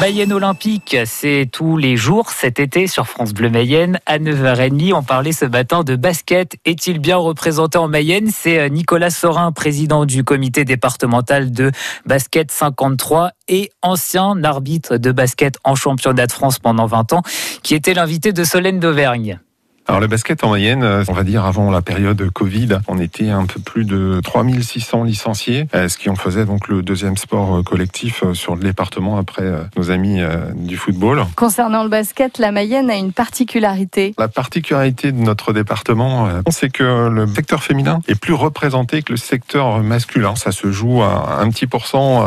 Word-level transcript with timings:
Mayenne 0.00 0.32
Olympique, 0.32 0.96
c'est 1.04 1.48
tous 1.50 1.76
les 1.76 1.96
jours 1.96 2.30
cet 2.30 2.58
été 2.58 2.86
sur 2.86 3.06
France 3.06 3.32
Bleu 3.32 3.48
Mayenne 3.48 3.98
à 4.06 4.18
9h30. 4.18 4.92
On 4.92 5.02
parlait 5.02 5.32
ce 5.32 5.44
matin 5.44 5.84
de 5.84 5.96
basket. 5.96 6.56
Est-il 6.64 6.98
bien 6.98 7.16
représenté 7.16 7.78
en 7.78 7.88
Mayenne? 7.88 8.30
C'est 8.32 8.58
euh, 8.58 8.68
Nicolas 8.68 9.10
Sorin, 9.10 9.52
président 9.52 10.04
du 10.04 10.24
comité 10.24 10.64
départemental 10.64 11.52
de 11.52 11.70
basket 12.06 12.50
53 12.50 13.32
et 13.48 13.70
ancien 13.82 14.42
arbitre 14.42 14.96
de 14.96 15.12
basket 15.12 15.58
en 15.64 15.74
championnat 15.74 16.26
de 16.26 16.32
France 16.32 16.58
pendant 16.58 16.86
20 16.86 17.12
ans, 17.12 17.22
qui 17.62 17.74
était 17.74 17.94
l'invité 17.94 18.32
de 18.32 18.44
Solène 18.44 18.80
d'Auvergne. 18.80 19.38
Alors 19.86 20.00
le 20.00 20.06
basket 20.06 20.42
en 20.44 20.48
moyenne, 20.48 20.82
euh, 20.82 21.04
on 21.08 21.12
va 21.12 21.24
dire 21.24 21.44
avant 21.44 21.70
la 21.70 21.82
période 21.82 22.30
Covid, 22.30 22.78
on 22.88 22.98
était 22.98 23.28
un 23.28 23.44
peu 23.44 23.60
plus 23.60 23.84
de 23.84 24.18
3600 24.24 25.04
licenciés, 25.04 25.66
euh, 25.74 25.88
ce 25.88 25.98
qui 25.98 26.08
en 26.08 26.14
faisait 26.14 26.46
donc 26.46 26.68
le 26.68 26.82
deuxième 26.82 27.18
sport 27.18 27.56
euh, 27.56 27.62
collectif 27.62 28.24
sur 28.32 28.56
le 28.56 28.62
département 28.62 29.18
après 29.18 29.44
nos 29.76 29.90
amis 29.90 30.20
du 30.54 30.78
football. 30.78 31.26
Concernant 31.36 31.82
le 31.82 31.90
basket, 31.90 32.38
la 32.38 32.50
Mayenne 32.50 32.88
a 32.88 32.96
une 32.96 33.12
particularité. 33.12 34.14
La 34.16 34.28
particularité 34.28 35.12
de 35.12 35.18
notre 35.18 35.52
département, 35.52 36.28
c'est 36.48 36.70
que 36.70 37.08
le 37.08 37.26
secteur 37.26 37.62
féminin 37.62 38.00
est 38.08 38.18
plus 38.18 38.32
représenté 38.32 39.02
que 39.02 39.12
le 39.12 39.18
secteur 39.18 39.82
masculin. 39.82 40.34
Ça 40.36 40.52
se 40.52 40.72
joue 40.72 41.02
à 41.02 41.40
un 41.40 41.50
petit 41.50 41.66
pourcent, 41.66 42.24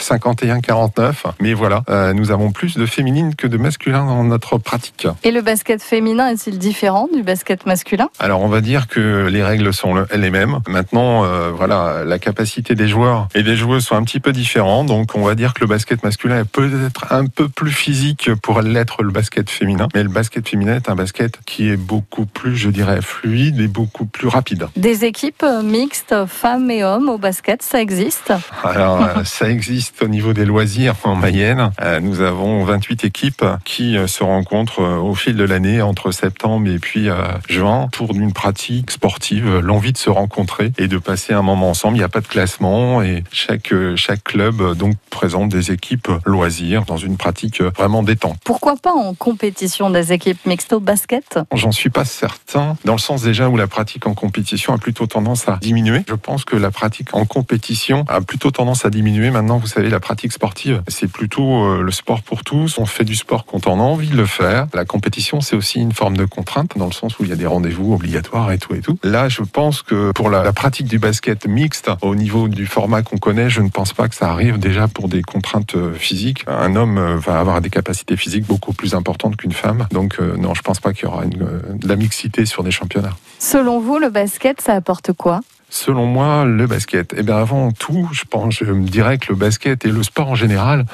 51-49, 0.00 1.14
mais 1.40 1.52
voilà, 1.52 1.82
nous 2.14 2.30
avons 2.30 2.50
plus 2.50 2.76
de 2.76 2.86
féminines 2.86 3.34
que 3.34 3.46
de 3.46 3.58
masculins 3.58 4.06
dans 4.06 4.24
notre 4.24 4.58
pratique. 4.58 5.06
Et 5.22 5.30
le 5.30 5.42
basket 5.42 5.82
féminin 5.82 6.28
est-il 6.28 6.58
différent 6.58 6.77
du 7.12 7.24
basket 7.24 7.66
masculin 7.66 8.08
Alors 8.20 8.40
on 8.40 8.48
va 8.48 8.60
dire 8.60 8.86
que 8.86 9.26
les 9.26 9.42
règles 9.42 9.74
sont 9.74 10.04
les 10.14 10.30
mêmes. 10.30 10.60
Maintenant, 10.68 11.24
euh, 11.24 11.50
voilà, 11.52 12.04
la 12.04 12.20
capacité 12.20 12.76
des 12.76 12.86
joueurs 12.86 13.26
et 13.34 13.42
des 13.42 13.56
joueuses 13.56 13.84
sont 13.84 13.96
un 13.96 14.04
petit 14.04 14.20
peu 14.20 14.30
différents. 14.30 14.84
Donc 14.84 15.16
on 15.16 15.22
va 15.22 15.34
dire 15.34 15.54
que 15.54 15.60
le 15.60 15.66
basket 15.66 16.04
masculin 16.04 16.38
est 16.40 16.44
peut-être 16.44 17.12
un 17.12 17.26
peu 17.26 17.48
plus 17.48 17.72
physique 17.72 18.32
pour 18.42 18.62
l'être 18.62 19.02
le 19.02 19.10
basket 19.10 19.50
féminin. 19.50 19.88
Mais 19.92 20.04
le 20.04 20.08
basket 20.08 20.48
féminin 20.48 20.76
est 20.76 20.88
un 20.88 20.94
basket 20.94 21.40
qui 21.46 21.68
est 21.68 21.76
beaucoup 21.76 22.26
plus, 22.26 22.56
je 22.56 22.70
dirais, 22.70 23.00
fluide 23.02 23.60
et 23.60 23.66
beaucoup 23.66 24.06
plus 24.06 24.28
rapide. 24.28 24.68
Des 24.76 25.04
équipes 25.04 25.44
mixtes, 25.64 26.14
femmes 26.28 26.70
et 26.70 26.84
hommes 26.84 27.08
au 27.08 27.18
basket, 27.18 27.64
ça 27.64 27.80
existe 27.80 28.32
Alors 28.62 29.02
euh, 29.16 29.24
ça 29.24 29.50
existe 29.50 30.00
au 30.00 30.08
niveau 30.08 30.32
des 30.32 30.44
loisirs 30.44 30.94
en 31.02 31.16
Mayenne. 31.16 31.72
Euh, 31.82 31.98
nous 31.98 32.20
avons 32.20 32.62
28 32.62 33.04
équipes 33.04 33.44
qui 33.64 33.96
se 34.06 34.22
rencontrent 34.22 34.82
au 34.82 35.16
fil 35.16 35.34
de 35.34 35.44
l'année 35.44 35.82
entre 35.82 36.12
septembre 36.12 36.67
et 36.74 36.78
puis 36.78 37.08
euh, 37.08 37.22
juin 37.48 37.88
pour 37.92 38.14
une 38.14 38.32
pratique 38.32 38.90
sportive, 38.90 39.58
l'envie 39.58 39.92
de 39.92 39.98
se 39.98 40.10
rencontrer 40.10 40.72
et 40.78 40.88
de 40.88 40.98
passer 40.98 41.32
un 41.32 41.42
moment 41.42 41.70
ensemble. 41.70 41.96
Il 41.96 42.00
n'y 42.00 42.04
a 42.04 42.08
pas 42.08 42.20
de 42.20 42.26
classement 42.26 43.02
et 43.02 43.24
chaque, 43.32 43.72
chaque 43.96 44.24
club 44.24 44.76
donc 44.76 44.96
présente 45.10 45.48
des 45.48 45.72
équipes 45.72 46.10
loisirs 46.24 46.84
dans 46.84 46.96
une 46.96 47.16
pratique 47.16 47.62
vraiment 47.62 48.02
détente. 48.02 48.38
Pourquoi 48.44 48.76
pas 48.76 48.92
en 48.92 49.14
compétition 49.14 49.90
des 49.90 50.12
équipes 50.12 50.44
mixtes 50.46 50.72
au 50.72 50.80
basket? 50.80 51.38
J'en 51.54 51.72
suis 51.72 51.90
pas 51.90 52.04
certain, 52.04 52.76
dans 52.84 52.92
le 52.92 52.98
sens 52.98 53.22
déjà 53.22 53.48
où 53.48 53.56
la 53.56 53.66
pratique 53.66 54.06
en 54.06 54.14
compétition 54.14 54.74
a 54.74 54.78
plutôt 54.78 55.06
tendance 55.06 55.48
à 55.48 55.58
diminuer. 55.60 56.04
Je 56.08 56.14
pense 56.14 56.44
que 56.44 56.56
la 56.56 56.70
pratique 56.70 57.14
en 57.14 57.24
compétition 57.24 58.04
a 58.08 58.20
plutôt 58.20 58.50
tendance 58.50 58.84
à 58.84 58.90
diminuer. 58.90 59.30
Maintenant, 59.30 59.58
vous 59.58 59.66
savez, 59.66 59.90
la 59.90 60.00
pratique 60.00 60.32
sportive, 60.32 60.82
c'est 60.88 61.10
plutôt 61.10 61.64
euh, 61.64 61.82
le 61.82 61.92
sport 61.92 62.22
pour 62.22 62.44
tous. 62.44 62.78
On 62.78 62.86
fait 62.86 63.04
du 63.04 63.14
sport 63.14 63.44
quand 63.44 63.66
on 63.66 63.80
a 63.80 63.82
envie 63.82 64.08
de 64.08 64.16
le 64.16 64.26
faire. 64.26 64.66
La 64.74 64.84
compétition, 64.84 65.40
c'est 65.40 65.56
aussi 65.56 65.80
une 65.80 65.92
forme 65.92 66.16
de 66.16 66.24
contrainte 66.24 66.57
dans 66.76 66.86
le 66.86 66.92
sens 66.92 67.18
où 67.18 67.24
il 67.24 67.30
y 67.30 67.32
a 67.32 67.36
des 67.36 67.46
rendez-vous 67.46 67.94
obligatoires 67.94 68.52
et 68.52 68.58
tout 68.58 68.74
et 68.74 68.80
tout. 68.80 68.98
Là, 69.02 69.28
je 69.28 69.42
pense 69.42 69.82
que 69.82 70.12
pour 70.12 70.30
la, 70.30 70.52
pratique 70.52 70.86
du 70.86 70.98
basket 70.98 71.46
mixte, 71.46 71.90
au 72.02 72.14
niveau 72.14 72.48
du 72.48 72.66
format 72.66 73.02
qu'on 73.02 73.18
connaît, 73.18 73.50
je 73.50 73.60
ne 73.60 73.68
pense 73.68 73.92
pas 73.92 74.08
que 74.08 74.14
ça 74.14 74.30
arrive 74.30 74.58
déjà 74.58 74.88
pour 74.88 75.08
des 75.08 75.22
contraintes 75.22 75.74
euh, 75.74 75.92
physiques. 75.92 76.44
Un 76.46 76.74
homme 76.76 76.98
euh, 76.98 77.16
va 77.16 77.38
avoir 77.38 77.60
des 77.60 77.70
capacités 77.70 78.16
physiques 78.16 78.46
beaucoup 78.46 78.72
plus 78.72 78.94
importantes 78.94 79.36
qu'une 79.36 79.52
femme. 79.52 79.86
Donc 79.92 80.16
euh, 80.20 80.36
non, 80.36 80.54
je 80.54 80.62
pense 80.62 80.80
pas 80.80 80.92
qu'il 80.92 81.04
y 81.04 81.06
aura 81.06 81.24
une, 81.24 81.30
de 81.78 81.88
la 81.88 81.96
mixité 81.96 82.46
sur 82.46 82.62
des 82.62 82.70
championnats. 82.70 83.16
Selon 83.38 83.80
vous, 83.80 83.98
le 83.98 84.10
basket, 84.10 84.60
ça 84.60 84.74
apporte 84.74 85.12
quoi? 85.12 85.40
Selon 85.70 86.06
moi, 86.06 86.46
le 86.46 86.66
basket. 86.66 87.14
Eh 87.16 87.22
bien, 87.22 87.36
avant 87.36 87.72
tout, 87.72 88.08
je 88.12 88.24
pense, 88.24 88.54
je 88.54 88.72
me 88.72 88.88
dirais 88.88 89.18
que 89.18 89.26
le 89.28 89.34
basket 89.34 89.84
et 89.84 89.90
le 89.90 90.02
sport 90.02 90.30
en 90.30 90.34
général, 90.34 90.86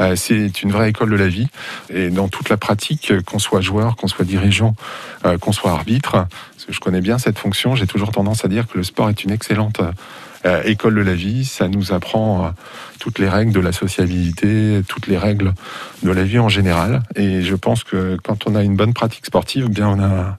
euh, 0.00 0.16
c'est 0.16 0.62
une 0.62 0.72
vraie 0.72 0.88
école 0.88 1.10
de 1.10 1.16
la 1.16 1.28
vie. 1.28 1.48
Et 1.90 2.08
dans 2.08 2.28
toute 2.28 2.48
la 2.48 2.56
pratique, 2.56 3.12
qu'on 3.26 3.38
soit 3.38 3.60
joueur, 3.60 3.94
qu'on 3.96 4.08
soit 4.08 4.24
dirigeant, 4.24 4.74
euh, 5.26 5.36
qu'on 5.36 5.52
soit 5.52 5.72
arbitre, 5.72 6.12
parce 6.12 6.64
que 6.66 6.72
je 6.72 6.80
connais 6.80 7.02
bien 7.02 7.18
cette 7.18 7.38
fonction, 7.38 7.76
j'ai 7.76 7.86
toujours 7.86 8.10
tendance 8.10 8.42
à 8.44 8.48
dire 8.48 8.66
que 8.66 8.78
le 8.78 8.84
sport 8.84 9.10
est 9.10 9.22
une 9.22 9.30
excellente 9.30 9.82
euh, 10.46 10.62
école 10.64 10.94
de 10.94 11.02
la 11.02 11.14
vie. 11.14 11.44
Ça 11.44 11.68
nous 11.68 11.92
apprend 11.92 12.54
toutes 13.00 13.18
les 13.18 13.28
règles 13.28 13.52
de 13.52 13.60
la 13.60 13.72
sociabilité, 13.72 14.80
toutes 14.88 15.08
les 15.08 15.18
règles 15.18 15.52
de 16.02 16.10
la 16.10 16.24
vie 16.24 16.38
en 16.38 16.48
général. 16.48 17.02
Et 17.16 17.42
je 17.42 17.54
pense 17.54 17.84
que 17.84 18.16
quand 18.24 18.46
on 18.46 18.54
a 18.54 18.62
une 18.62 18.76
bonne 18.76 18.94
pratique 18.94 19.26
sportive, 19.26 19.66
eh 19.68 19.72
bien 19.72 19.88
on 19.88 20.02
a 20.02 20.38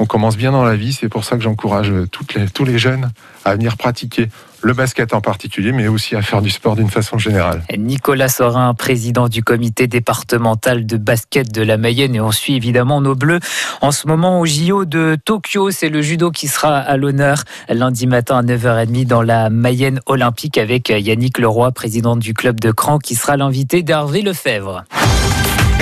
on 0.00 0.06
commence 0.06 0.36
bien 0.36 0.50
dans 0.50 0.64
la 0.64 0.76
vie. 0.76 0.92
C'est 0.92 1.08
pour 1.08 1.24
ça 1.24 1.36
que 1.36 1.42
j'encourage 1.42 1.92
tous 2.10 2.64
les 2.64 2.78
jeunes 2.78 3.10
à 3.44 3.54
venir 3.54 3.76
pratiquer 3.76 4.28
le 4.62 4.72
basket 4.74 5.14
en 5.14 5.20
particulier, 5.20 5.72
mais 5.72 5.88
aussi 5.88 6.16
à 6.16 6.22
faire 6.22 6.42
du 6.42 6.50
sport 6.50 6.76
d'une 6.76 6.90
façon 6.90 7.16
générale. 7.18 7.62
Nicolas 7.78 8.28
Sorin, 8.28 8.74
président 8.74 9.28
du 9.28 9.42
comité 9.42 9.86
départemental 9.86 10.84
de 10.84 10.96
basket 10.96 11.50
de 11.52 11.62
la 11.62 11.78
Mayenne, 11.78 12.14
et 12.14 12.20
on 12.20 12.30
suit 12.30 12.56
évidemment 12.56 13.00
nos 13.00 13.14
bleus. 13.14 13.40
En 13.80 13.90
ce 13.90 14.06
moment, 14.06 14.40
au 14.40 14.46
JO 14.46 14.84
de 14.84 15.16
Tokyo, 15.24 15.70
c'est 15.70 15.88
le 15.88 16.02
judo 16.02 16.30
qui 16.30 16.48
sera 16.48 16.76
à 16.78 16.96
l'honneur 16.96 17.44
lundi 17.68 18.06
matin 18.06 18.38
à 18.38 18.42
9h30 18.42 19.06
dans 19.06 19.22
la 19.22 19.48
Mayenne 19.48 20.00
olympique 20.06 20.58
avec 20.58 20.90
Yannick 20.90 21.38
Leroy, 21.38 21.72
président 21.72 22.16
du 22.16 22.34
club 22.34 22.60
de 22.60 22.70
Cran, 22.70 22.98
qui 22.98 23.14
sera 23.14 23.36
l'invité 23.36 23.82
d'Hervé 23.82 24.22
Lefebvre. 24.22 24.84